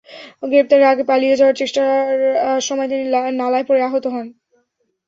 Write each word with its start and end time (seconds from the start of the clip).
গ্রেপ্তারের 0.43 0.87
আগে 0.87 1.03
পালিয়ে 1.03 1.35
যাওয়ার 1.35 1.59
চেষ্টার 1.61 1.87
সময় 2.59 2.89
তিনি 2.89 3.03
নালায় 3.39 3.65
পড়ে 3.67 3.81
আহত 3.87 4.05
হন। 4.13 4.27